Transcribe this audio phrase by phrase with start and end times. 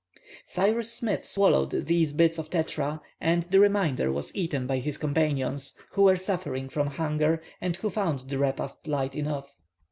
[0.47, 5.75] Cyrus Smith swallowed these bits of tetra, and the remainder was eaten by his companions,
[5.91, 9.55] who were suffering from hunger, and who found the repast light enough.